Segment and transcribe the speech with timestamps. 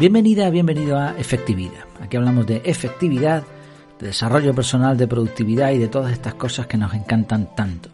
[0.00, 1.84] Bienvenida, bienvenido a Efectividad.
[2.00, 3.44] Aquí hablamos de efectividad,
[3.98, 7.90] de desarrollo personal, de productividad y de todas estas cosas que nos encantan tanto.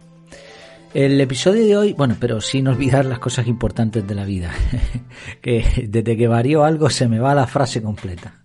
[0.95, 4.53] El episodio de hoy, bueno, pero sin olvidar las cosas importantes de la vida,
[5.43, 8.45] que desde que varió algo se me va la frase completa.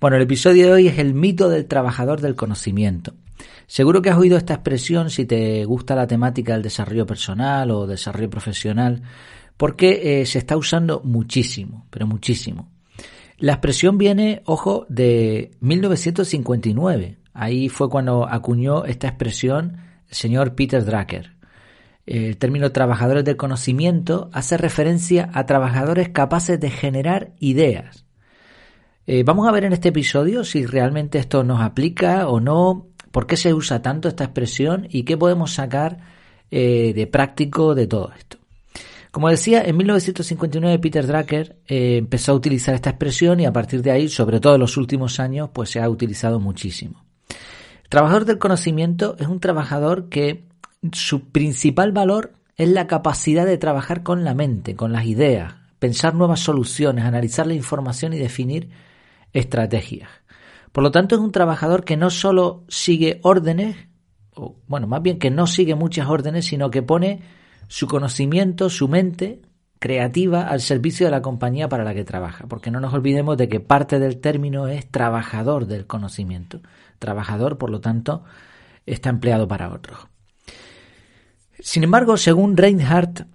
[0.00, 3.14] Bueno, el episodio de hoy es el mito del trabajador del conocimiento.
[3.66, 7.88] Seguro que has oído esta expresión si te gusta la temática del desarrollo personal o
[7.88, 9.02] desarrollo profesional,
[9.56, 12.70] porque eh, se está usando muchísimo, pero muchísimo.
[13.38, 17.18] La expresión viene, ojo, de 1959.
[17.32, 21.34] Ahí fue cuando acuñó esta expresión el señor Peter Drucker.
[22.06, 28.04] El término trabajadores del conocimiento hace referencia a trabajadores capaces de generar ideas.
[29.06, 33.26] Eh, vamos a ver en este episodio si realmente esto nos aplica o no, por
[33.26, 35.98] qué se usa tanto esta expresión y qué podemos sacar
[36.50, 38.38] eh, de práctico de todo esto.
[39.14, 43.80] Como decía, en 1959 Peter Drucker eh, empezó a utilizar esta expresión y a partir
[43.80, 47.04] de ahí, sobre todo en los últimos años, pues se ha utilizado muchísimo.
[47.84, 50.48] El trabajador del conocimiento es un trabajador que
[50.90, 56.16] su principal valor es la capacidad de trabajar con la mente, con las ideas, pensar
[56.16, 58.70] nuevas soluciones, analizar la información y definir
[59.32, 60.10] estrategias.
[60.72, 63.76] Por lo tanto, es un trabajador que no solo sigue órdenes,
[64.34, 68.88] o bueno, más bien que no sigue muchas órdenes, sino que pone su conocimiento, su
[68.88, 69.42] mente
[69.78, 73.48] creativa al servicio de la compañía para la que trabaja, porque no nos olvidemos de
[73.48, 76.60] que parte del término es trabajador del conocimiento.
[76.98, 78.24] Trabajador, por lo tanto,
[78.86, 79.98] está empleado para otros.
[81.60, 83.26] Sin embargo, según Reinhardt,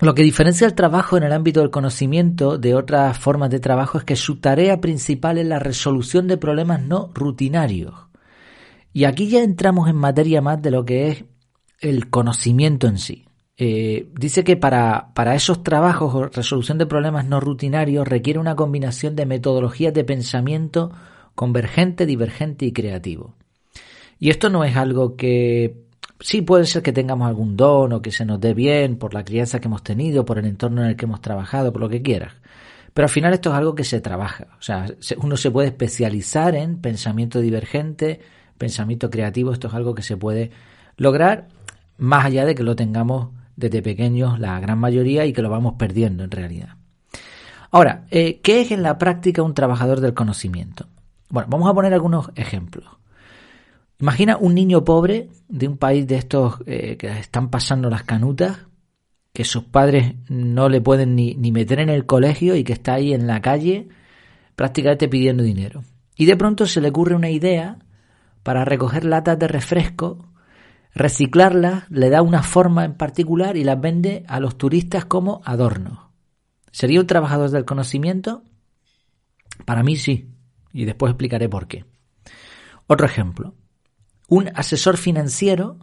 [0.00, 3.98] lo que diferencia el trabajo en el ámbito del conocimiento de otras formas de trabajo
[3.98, 7.94] es que su tarea principal es la resolución de problemas no rutinarios.
[8.92, 11.24] Y aquí ya entramos en materia más de lo que es
[11.80, 13.26] el conocimiento en sí.
[13.56, 18.56] Eh, dice que para, para esos trabajos o resolución de problemas no rutinarios requiere una
[18.56, 20.90] combinación de metodologías de pensamiento
[21.34, 23.34] convergente, divergente y creativo.
[24.18, 25.84] Y esto no es algo que
[26.20, 29.24] sí puede ser que tengamos algún don o que se nos dé bien por la
[29.24, 32.02] crianza que hemos tenido, por el entorno en el que hemos trabajado, por lo que
[32.02, 32.32] quieras.
[32.92, 34.46] Pero al final esto es algo que se trabaja.
[34.58, 34.86] O sea,
[35.18, 38.20] uno se puede especializar en pensamiento divergente,
[38.56, 39.52] pensamiento creativo.
[39.52, 40.52] Esto es algo que se puede
[40.96, 41.48] lograr
[41.98, 45.74] más allá de que lo tengamos desde pequeños la gran mayoría y que lo vamos
[45.78, 46.76] perdiendo en realidad.
[47.70, 50.86] Ahora, eh, ¿qué es en la práctica un trabajador del conocimiento?
[51.28, 52.86] Bueno, vamos a poner algunos ejemplos.
[53.98, 58.58] Imagina un niño pobre de un país de estos eh, que están pasando las canutas,
[59.32, 62.94] que sus padres no le pueden ni, ni meter en el colegio y que está
[62.94, 63.88] ahí en la calle
[64.54, 65.82] prácticamente pidiendo dinero.
[66.16, 67.78] Y de pronto se le ocurre una idea
[68.42, 70.28] para recoger latas de refresco
[70.94, 75.98] reciclarlas, le da una forma en particular y las vende a los turistas como adornos.
[76.70, 78.42] ¿Sería un trabajador del conocimiento?
[79.64, 80.30] Para mí sí,
[80.72, 81.84] y después explicaré por qué.
[82.86, 83.54] Otro ejemplo,
[84.28, 85.78] un asesor financiero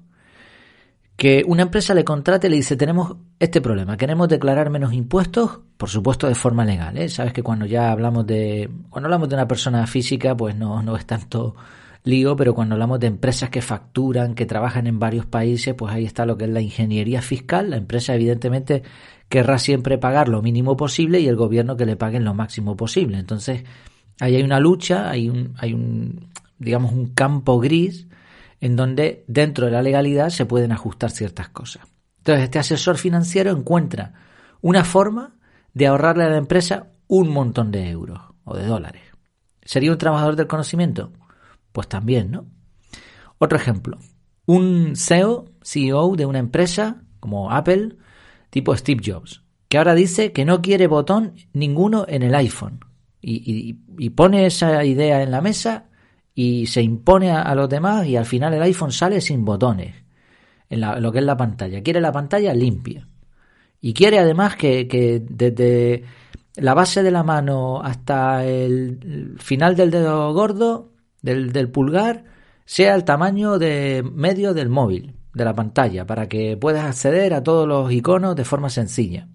[1.16, 5.60] que una empresa le contrate y le dice tenemos este problema, queremos declarar menos impuestos,
[5.78, 6.98] por supuesto de forma legal.
[6.98, 7.10] ¿eh?
[7.10, 10.96] Sabes que cuando ya hablamos de cuando hablamos de una persona física, pues no, no
[10.96, 11.56] es tanto
[12.04, 16.06] lío, pero cuando hablamos de empresas que facturan, que trabajan en varios países, pues ahí
[16.06, 17.70] está lo que es la ingeniería fiscal.
[17.70, 18.84] La empresa evidentemente
[19.30, 23.18] querrá siempre pagar lo mínimo posible y el gobierno que le paguen lo máximo posible.
[23.18, 23.64] Entonces,
[24.20, 28.08] ahí hay una lucha, hay un, hay un, digamos, un campo gris
[28.60, 31.84] en donde dentro de la legalidad se pueden ajustar ciertas cosas.
[32.20, 34.14] Entonces, este asesor financiero encuentra
[34.62, 35.36] una forma
[35.74, 39.02] de ahorrarle a la empresa un montón de euros o de dólares.
[39.64, 41.12] ¿Sería un trabajador del conocimiento?
[41.72, 42.46] Pues también, ¿no?
[43.38, 43.98] Otro ejemplo,
[44.46, 47.96] un CEO, CEO de una empresa como Apple,
[48.50, 52.82] tipo Steve Jobs, que ahora dice que no quiere botón ninguno en el iPhone.
[53.24, 53.74] Y,
[54.10, 55.86] pone esa idea en la mesa
[56.34, 59.96] y se impone a, los demás y al final el iPhone sale sin botones
[60.70, 61.82] en, lo que es la pantalla.
[61.84, 63.08] Quiere la pantalla limpia.
[63.80, 66.04] Y quiere además que, que desde
[66.56, 70.91] la base de la mano hasta el final del dedo gordo
[71.22, 72.26] del, pulgar
[72.66, 77.44] sea el tamaño de medio del móvil, de la pantalla, para que puedas acceder a
[77.44, 79.28] todos los iconos de forma sencilla.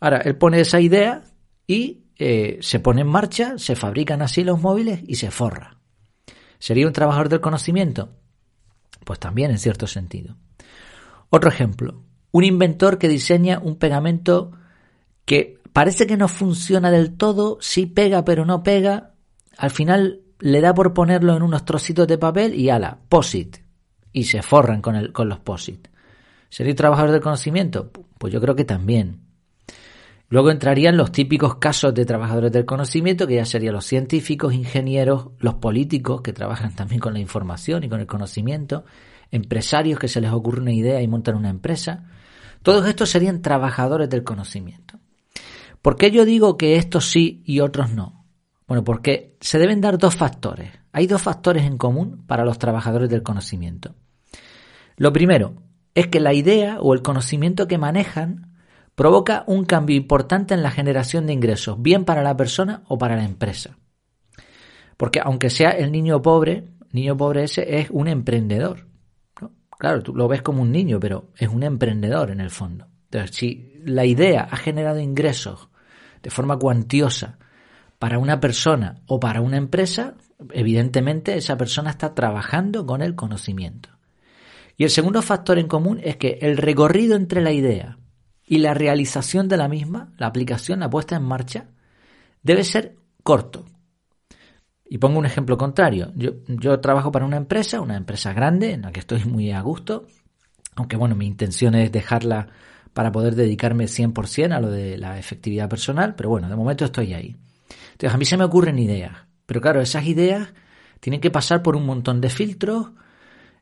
[0.00, 1.22] Ahora, él pone esa idea
[1.66, 5.78] y eh, se pone en marcha, se fabrican así los móviles y se forra.
[6.58, 8.16] ¿Sería un trabajador del conocimiento?
[9.04, 10.36] Pues también en cierto sentido.
[11.30, 14.52] Otro ejemplo, un inventor que diseña un pegamento
[15.24, 19.14] que parece que no funciona del todo, sí pega pero no pega,
[19.56, 23.58] al final le da por ponerlo en unos trocitos de papel y ala, POSIT.
[24.12, 25.86] Y se forran con, el, con los POSIT.
[26.48, 27.92] ¿Sería trabajador del conocimiento?
[28.18, 29.20] Pues yo creo que también.
[30.28, 35.28] Luego entrarían los típicos casos de trabajadores del conocimiento, que ya serían los científicos, ingenieros,
[35.38, 38.84] los políticos, que trabajan también con la información y con el conocimiento,
[39.30, 42.06] empresarios que se les ocurre una idea y montan una empresa.
[42.64, 44.98] Todos estos serían trabajadores del conocimiento.
[45.80, 48.21] ¿Por qué yo digo que estos sí y otros no?
[48.72, 50.70] Bueno, porque se deben dar dos factores.
[50.92, 53.94] Hay dos factores en común para los trabajadores del conocimiento.
[54.96, 55.56] Lo primero
[55.94, 58.56] es que la idea o el conocimiento que manejan
[58.94, 63.14] provoca un cambio importante en la generación de ingresos, bien para la persona o para
[63.14, 63.76] la empresa.
[64.96, 68.86] Porque aunque sea el niño pobre, niño pobre ese es un emprendedor.
[69.78, 72.86] Claro, tú lo ves como un niño, pero es un emprendedor en el fondo.
[73.10, 75.68] Entonces, si la idea ha generado ingresos
[76.22, 77.38] de forma cuantiosa
[78.02, 80.14] para una persona o para una empresa,
[80.50, 83.90] evidentemente esa persona está trabajando con el conocimiento.
[84.76, 88.00] Y el segundo factor en común es que el recorrido entre la idea
[88.44, 91.68] y la realización de la misma, la aplicación, la puesta en marcha,
[92.42, 93.66] debe ser corto.
[94.84, 96.10] Y pongo un ejemplo contrario.
[96.16, 99.60] Yo, yo trabajo para una empresa, una empresa grande, en la que estoy muy a
[99.60, 100.08] gusto,
[100.74, 102.48] aunque bueno, mi intención es dejarla
[102.94, 107.14] para poder dedicarme 100% a lo de la efectividad personal, pero bueno, de momento estoy
[107.14, 107.36] ahí.
[108.02, 109.12] Entonces a mí se me ocurren ideas,
[109.46, 110.48] pero claro, esas ideas
[110.98, 112.90] tienen que pasar por un montón de filtros,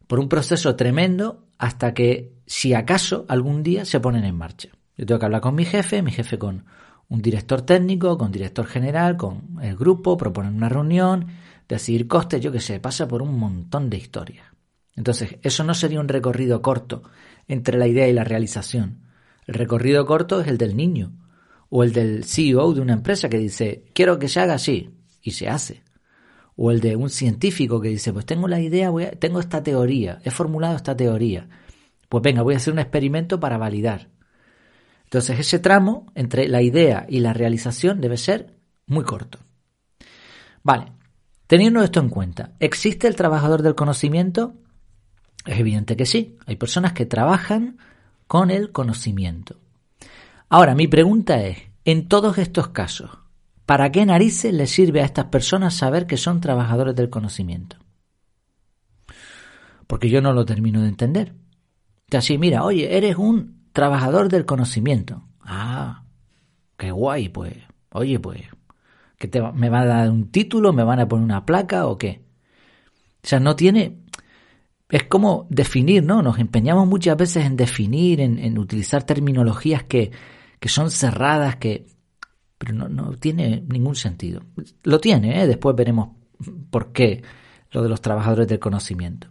[0.07, 4.71] por un proceso tremendo, hasta que, si acaso, algún día se ponen en marcha.
[4.97, 6.65] Yo tengo que hablar con mi jefe, mi jefe con
[7.11, 11.27] un director técnico, con director general, con el grupo, proponer una reunión,
[11.69, 14.47] decidir costes, yo qué sé, pasa por un montón de historias.
[14.97, 17.03] Entonces, eso no sería un recorrido corto
[17.47, 19.03] entre la idea y la realización.
[19.47, 21.13] El recorrido corto es el del niño
[21.71, 24.91] o el del CEO de una empresa que dice, quiero que se haga así,
[25.23, 25.83] y se hace.
[26.57, 30.31] O el de un científico que dice, pues tengo la idea, tengo esta teoría, he
[30.31, 31.49] formulado esta teoría.
[32.09, 34.09] Pues venga, voy a hacer un experimento para validar.
[35.05, 39.39] Entonces ese tramo entre la idea y la realización debe ser muy corto.
[40.63, 40.93] Vale,
[41.47, 44.55] teniendo esto en cuenta, ¿existe el trabajador del conocimiento?
[45.47, 46.37] Es evidente que sí.
[46.47, 47.79] Hay personas que trabajan
[48.27, 49.59] con el conocimiento.
[50.53, 53.11] Ahora, mi pregunta es, en todos estos casos,
[53.67, 57.77] ¿para qué narices le sirve a estas personas saber que son trabajadores del conocimiento?
[59.87, 61.35] Porque yo no lo termino de entender.
[62.11, 65.23] Así, mira, oye, eres un trabajador del conocimiento.
[65.41, 66.03] Ah,
[66.77, 67.55] qué guay, pues.
[67.93, 68.43] Oye, pues,
[69.19, 70.73] ¿que te, me va a dar un título?
[70.73, 72.25] ¿Me van a poner una placa o qué?
[73.23, 73.99] O sea, no tiene...
[74.89, 76.23] Es como definir, ¿no?
[76.23, 80.11] Nos empeñamos muchas veces en definir, en, utilizar terminologías que,
[80.61, 81.87] que, son cerradas, que...
[82.59, 84.43] Pero no, no tiene ningún sentido.
[84.85, 85.47] Lo tiene, ¿eh?
[85.47, 86.11] Después veremos
[86.71, 87.23] por qué
[87.71, 89.29] lo de los trabajadores del conocimiento.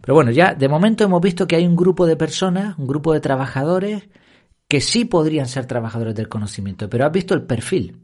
[0.00, 3.12] Pero bueno, ya de momento hemos visto que hay un grupo de personas, un grupo
[3.12, 4.08] de trabajadores
[4.68, 8.02] que sí podrían ser trabajadores del conocimiento, pero has visto el perfil.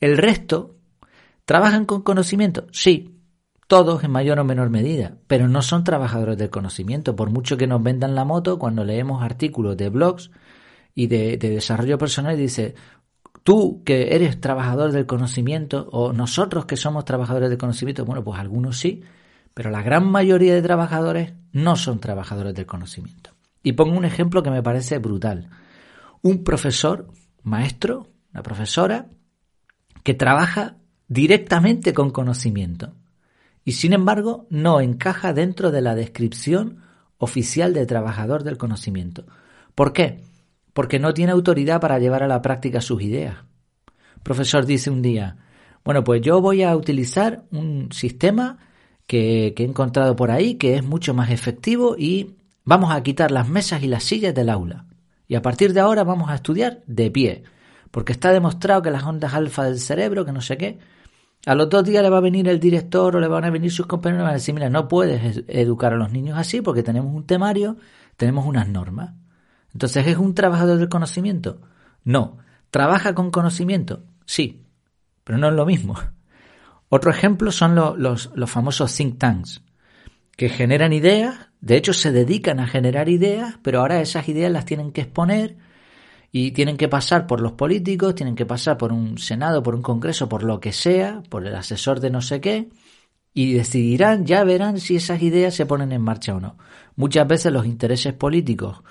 [0.00, 0.76] El resto,
[1.44, 2.66] ¿trabajan con conocimiento?
[2.72, 3.14] Sí,
[3.66, 7.16] todos en mayor o menor medida, pero no son trabajadores del conocimiento.
[7.16, 10.30] Por mucho que nos vendan la moto, cuando leemos artículos de blogs
[10.94, 12.74] y de, de desarrollo personal, dice,
[13.42, 18.38] tú que eres trabajador del conocimiento o nosotros que somos trabajadores del conocimiento, bueno, pues
[18.40, 19.02] algunos sí,
[19.54, 23.30] pero la gran mayoría de trabajadores no son trabajadores del conocimiento.
[23.62, 25.48] Y pongo un ejemplo que me parece brutal.
[26.22, 27.08] Un profesor,
[27.42, 29.06] maestro, una profesora,
[30.02, 30.76] que trabaja
[31.08, 32.94] directamente con conocimiento
[33.64, 36.82] y sin embargo no encaja dentro de la descripción
[37.18, 39.24] oficial de trabajador del conocimiento.
[39.74, 40.22] ¿Por qué?
[40.74, 43.36] Porque no tiene autoridad para llevar a la práctica sus ideas.
[44.22, 45.38] Profesor dice un día,
[45.84, 48.58] bueno, pues yo voy a utilizar un sistema
[49.06, 53.48] que, he encontrado por ahí que es mucho más efectivo y vamos a quitar las
[53.48, 54.86] mesas y las sillas del aula.
[55.28, 57.42] Y a partir de ahora vamos a estudiar de pie,
[57.90, 60.78] porque está demostrado que las ondas alfa del cerebro, que no sé qué,
[61.46, 63.70] a los dos días le va a venir el director o le van a venir
[63.70, 66.82] sus compañeros y van a decir, mira, no puedes educar a los niños así porque
[66.82, 67.76] tenemos un temario,
[68.16, 69.12] tenemos unas normas.
[69.74, 71.60] Entonces, ¿es un trabajador del conocimiento?
[72.04, 72.38] No.
[72.70, 74.04] ¿Trabaja con conocimiento?
[74.24, 74.64] Sí,
[75.24, 75.96] pero no es lo mismo.
[76.88, 79.62] Otro ejemplo son los, famosos think tanks,
[80.36, 84.64] que generan ideas, de hecho se dedican a generar ideas, pero ahora esas ideas las
[84.64, 85.56] tienen que exponer
[86.30, 89.82] y tienen que pasar por los políticos, tienen que pasar por un Senado, por un
[89.82, 92.68] Congreso, por lo que sea, por el asesor de no sé qué,
[93.32, 96.58] y decidirán, ya verán si esas ideas se ponen en marcha o no.
[96.94, 98.82] Muchas veces los intereses políticos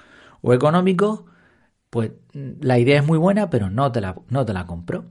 [0.43, 1.23] o económicos,
[1.89, 5.05] pues la idea es muy buena, pero no te la, no te la compro.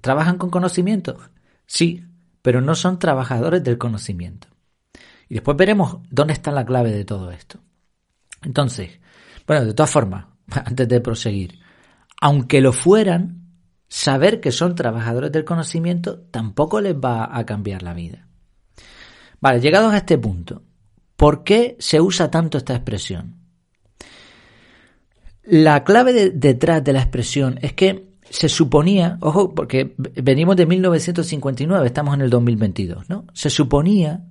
[0.00, 1.18] ¿Trabajan con conocimiento?
[1.66, 2.04] Sí,
[2.40, 4.48] pero no son trabajadores del conocimiento.
[5.28, 7.58] Y después veremos dónde está la clave de todo esto.
[8.42, 9.00] Entonces,
[9.46, 11.58] bueno, de todas formas, antes de proseguir,
[12.20, 13.48] aunque lo fueran,
[13.88, 18.28] saber que son trabajadores del conocimiento tampoco les va a cambiar la vida.
[19.40, 20.62] Vale, llegados a este punto,
[21.16, 23.39] ¿por qué se usa tanto esta expresión?
[25.50, 31.84] La clave detrás de la expresión es que se suponía, ojo, porque venimos de 1959,
[31.84, 33.24] estamos en el 2022, ¿no?
[33.32, 34.22] Se suponía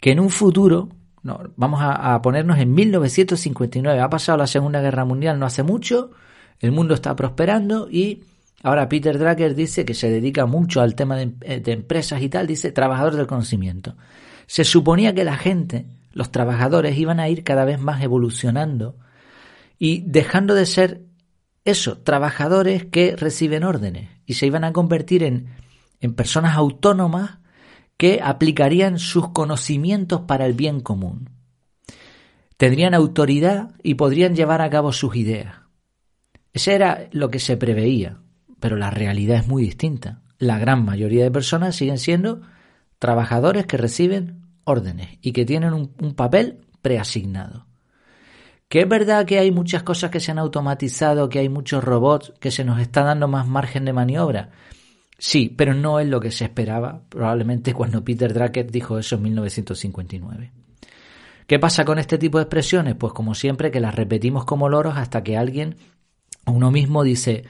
[0.00, 0.88] que en un futuro,
[1.22, 6.10] no, vamos a, ponernos en 1959, ha pasado la Segunda Guerra Mundial no hace mucho,
[6.58, 8.24] el mundo está prosperando y
[8.64, 12.48] ahora Peter Drucker dice que se dedica mucho al tema de, de empresas y tal,
[12.48, 13.94] dice trabajador del conocimiento.
[14.46, 18.96] Se suponía que la gente, los trabajadores, iban a ir cada vez más evolucionando
[19.84, 21.02] y dejando de ser
[21.66, 25.48] eso, trabajadores que reciben órdenes y se iban a convertir en,
[26.00, 27.40] en personas autónomas
[27.98, 31.28] que aplicarían sus conocimientos para el bien común.
[32.56, 35.56] Tendrían autoridad y podrían llevar a cabo sus ideas.
[36.54, 38.20] Ese era lo que se preveía,
[38.60, 40.22] pero la realidad es muy distinta.
[40.38, 42.40] La gran mayoría de personas siguen siendo
[42.98, 47.66] trabajadores que reciben órdenes y que tienen un, un papel preasignado.
[48.68, 52.32] Que es verdad que hay muchas cosas que se han automatizado, que hay muchos robots,
[52.40, 54.50] que se nos está dando más margen de maniobra.
[55.18, 59.22] Sí, pero no es lo que se esperaba probablemente cuando Peter Drucker dijo eso en
[59.22, 60.52] 1959.
[61.46, 62.94] ¿Qué pasa con este tipo de expresiones?
[62.94, 65.76] Pues como siempre que las repetimos como loros hasta que alguien,
[66.46, 67.44] uno mismo dice,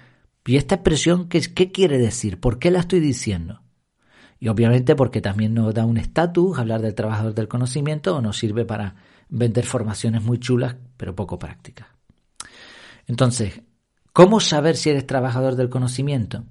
[0.44, 2.40] ¿y esta expresión qué, qué quiere decir?
[2.40, 3.62] ¿Por qué la estoy diciendo?
[4.40, 8.36] Y obviamente porque también nos da un estatus hablar del trabajador del conocimiento o nos
[8.36, 8.96] sirve para
[9.28, 11.88] vender formaciones muy chulas pero poco prácticas.
[13.06, 13.62] Entonces,
[14.12, 16.44] ¿cómo saber si eres trabajador del conocimiento?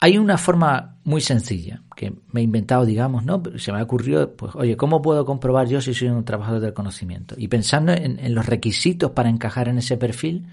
[0.00, 3.40] Hay una forma muy sencilla que me he inventado, digamos, ¿no?
[3.56, 6.74] Se me ha ocurrido, pues, oye, ¿cómo puedo comprobar yo si soy un trabajador del
[6.74, 7.36] conocimiento?
[7.38, 10.48] Y pensando en, los requisitos para encajar en ese perfil,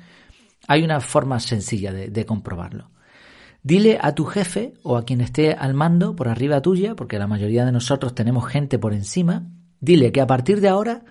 [0.68, 2.92] hay una forma sencilla de comprobarlo.
[3.62, 7.28] Dile a tu jefe o a quien esté al mando por arriba tuya, porque la
[7.28, 9.48] mayoría de nosotros tenemos gente por encima,
[9.82, 11.04] Dile que a partir de ahora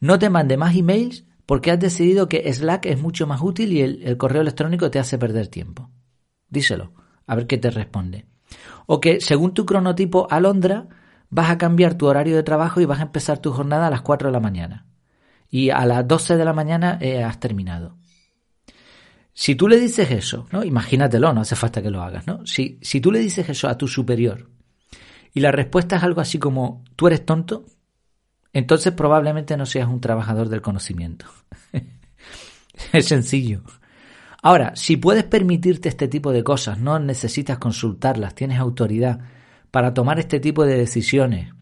[0.00, 3.82] no te mande más emails porque has decidido que Slack es mucho más útil y
[3.82, 5.90] el, correo electrónico te hace perder tiempo.
[6.48, 6.92] Díselo,
[7.26, 8.26] a ver qué te responde.
[8.86, 10.88] O que según tu cronotipo Alondra
[11.30, 14.02] vas a cambiar tu horario de trabajo y vas a empezar tu jornada a las
[14.02, 14.86] 4 de la mañana.
[15.50, 17.96] Y a las 12 de la mañana eh, has terminado.
[19.32, 20.62] Si tú le dices eso, ¿no?
[20.64, 22.46] Imagínatelo, no hace falta que lo hagas, ¿no?
[22.46, 24.48] Si, si tú le dices eso a tu superior
[25.34, 27.64] y la respuesta es algo así como, ¿tú eres tonto?
[28.54, 31.26] Entonces probablemente no seas un trabajador del conocimiento.
[32.92, 33.62] es sencillo.
[34.42, 39.20] Ahora, si puedes permitirte este tipo de cosas, no necesitas consultarlas, tienes autoridad
[39.70, 41.52] para tomar este tipo de decisiones,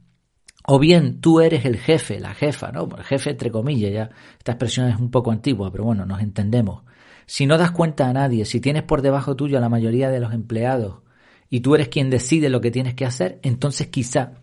[0.66, 2.88] o bien tú eres el jefe, la jefa, ¿no?
[2.96, 6.82] El jefe entre comillas, ya esta expresión es un poco antigua, pero bueno, nos entendemos.
[7.24, 10.20] Si no das cuenta a nadie, si tienes por debajo tuyo a la mayoría de
[10.20, 11.02] los empleados
[11.48, 14.41] y tú eres quien decide lo que tienes que hacer, entonces quizá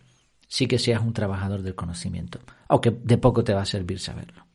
[0.50, 4.46] sí que seas un trabajador del conocimiento, aunque de poco te va a servir saberlo.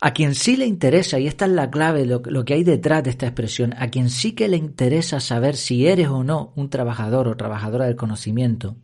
[0.00, 3.04] A quien sí le interesa, y esta es la clave, lo, lo, que hay detrás
[3.04, 6.68] de esta expresión, a quien sí que le interesa saber si eres o no un
[6.68, 8.76] trabajador o trabajadora del conocimiento,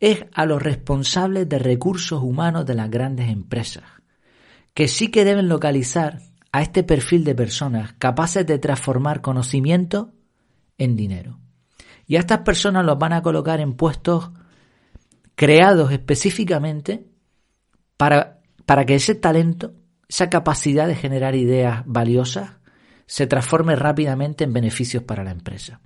[0.00, 3.84] es a los responsables de recursos humanos de las grandes empresas,
[4.74, 6.20] que sí que deben localizar
[6.52, 10.14] a este perfil de personas capaces de transformar conocimiento
[10.78, 11.38] en dinero.
[12.06, 14.30] Y a estas personas los van a colocar en puestos
[15.40, 17.06] creados específicamente
[17.96, 19.72] para, para que ese talento,
[20.06, 22.58] esa capacidad de generar ideas valiosas,
[23.06, 25.80] se transforme rápidamente en beneficios para la empresa.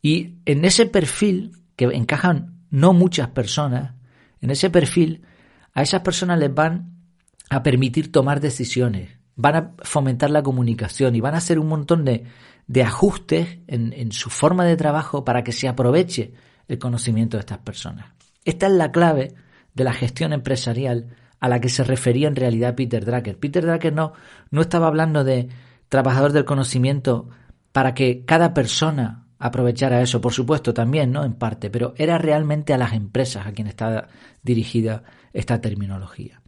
[0.00, 3.96] Y en ese perfil, que encajan no muchas personas,
[4.40, 5.26] en ese perfil,
[5.74, 7.02] a esas personas les van
[7.50, 12.06] a permitir tomar decisiones, van a fomentar la comunicación y van a hacer un montón
[12.06, 12.24] de,
[12.66, 16.32] de ajustes en, en su forma de trabajo para que se aproveche
[16.66, 18.19] el conocimiento de estas personas.
[18.44, 19.34] Esta es la clave
[19.74, 23.38] de la gestión empresarial a la que se refería en realidad Peter Drucker.
[23.38, 24.12] Peter Drucker no,
[24.50, 25.48] no estaba hablando de
[25.88, 27.28] trabajador del conocimiento
[27.72, 31.24] para que cada persona aprovechara eso, por supuesto también, ¿no?
[31.24, 34.08] En parte, pero era realmente a las empresas a quien está
[34.42, 36.42] dirigida esta terminología.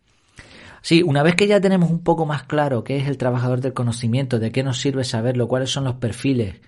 [0.82, 3.72] Sí, una vez que ya tenemos un poco más claro qué es el trabajador del
[3.72, 6.61] conocimiento, de qué nos sirve saberlo, cuáles son los perfiles,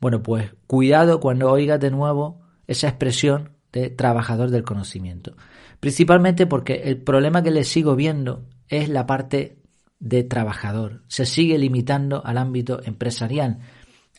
[0.00, 5.36] bueno, pues cuidado cuando oigas de nuevo esa expresión de trabajador del conocimiento.
[5.80, 9.58] Principalmente porque el problema que le sigo viendo es la parte
[10.00, 11.02] de trabajador.
[11.08, 13.58] Se sigue limitando al ámbito empresarial.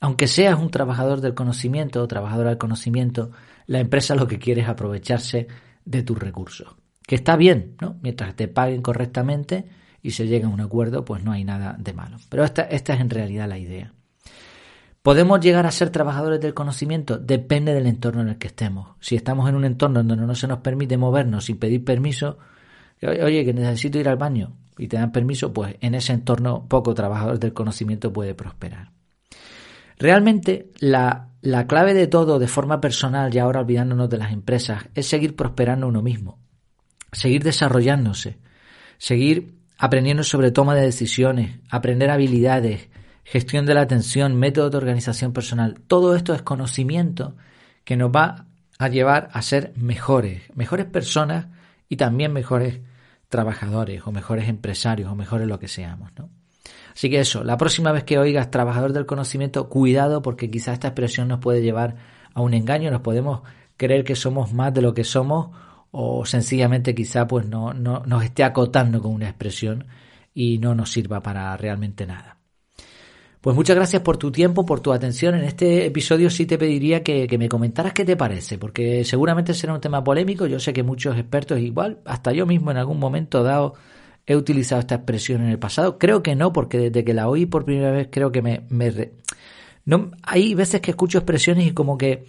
[0.02, 3.32] Aunque seas un trabajador del conocimiento o trabajadora del conocimiento,
[3.66, 5.48] la empresa lo que quiere es aprovecharse
[5.86, 6.76] de tus recursos.
[7.06, 7.98] Que está bien, ¿no?
[8.02, 9.66] Mientras te paguen correctamente
[10.02, 12.18] y se llega a un acuerdo, pues no hay nada de malo.
[12.30, 13.94] Pero esta, esta es en realidad la idea.
[15.10, 17.18] ¿Podemos llegar a ser trabajadores del conocimiento?
[17.18, 18.90] Depende del entorno en el que estemos.
[19.00, 22.38] Si estamos en un entorno donde no se nos permite movernos sin pedir permiso,
[23.02, 26.94] oye, que necesito ir al baño y te dan permiso, pues en ese entorno poco
[26.94, 28.92] trabajador del conocimiento puede prosperar.
[29.98, 34.90] Realmente la, la clave de todo de forma personal y ahora olvidándonos de las empresas
[34.94, 36.38] es seguir prosperando uno mismo,
[37.12, 38.38] seguir desarrollándose,
[39.00, 42.90] seguir aprendiendo sobre toma de decisiones, aprender habilidades,
[43.24, 45.80] gestión de la atención, método de organización personal.
[45.88, 47.36] Todo esto es conocimiento
[47.84, 48.46] que nos va
[48.78, 51.48] a llevar a ser mejores, mejores personas
[51.90, 52.80] y también mejores
[53.28, 56.30] trabajadores o mejores empresarios o mejores lo que seamos, ¿no?
[56.94, 60.90] Así que eso, la próxima vez que oigas trabajador del conocimiento, cuidado porque quizá esta
[60.90, 61.96] expresión nos puede llevar
[62.34, 63.42] a un engaño, nos podemos
[63.78, 65.56] creer que somos más de lo que somos
[65.92, 69.88] o sencillamente quizá pues no, no nos esté acotando con una expresión
[70.34, 72.39] y no nos sirva para realmente nada.
[73.42, 75.34] Pues muchas gracias por tu tiempo, por tu atención.
[75.36, 79.74] En este episodio sí te pediría que, me comentaras qué te parece, porque seguramente será
[79.74, 80.46] un tema polémico.
[80.46, 83.76] Yo sé que muchos expertos, igual, hasta yo mismo en algún momento dado,
[84.26, 85.98] he utilizado esta expresión en el pasado.
[85.98, 88.66] Creo que no, porque desde que la oí por primera vez creo que me...
[89.86, 92.26] no, hay veces que escucho expresiones y como que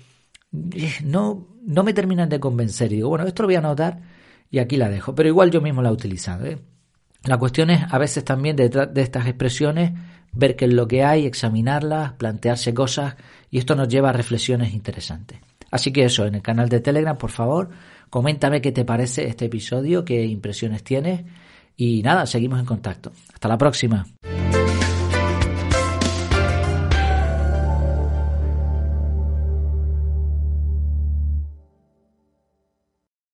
[0.73, 2.93] eh, no, no me terminan de convencer.
[2.93, 4.01] Y digo, bueno, esto lo voy a anotar
[4.49, 5.13] y aquí la dejo.
[5.13, 6.47] Pero igual yo mismo la he utilizado.
[6.47, 6.61] ¿eh?
[7.25, 9.93] La cuestión es, a veces también detrás de estas expresiones,
[10.33, 13.17] ver qué es lo que hay, examinarlas, plantearse cosas
[13.51, 15.39] y esto nos lleva a reflexiones interesantes.
[15.71, 17.71] Así que eso, en el canal de Telegram, por favor,
[18.11, 21.23] coméntame qué te parece este episodio, qué impresiones tienes
[21.77, 23.13] y nada, seguimos en contacto.
[23.33, 24.07] Hasta la próxima.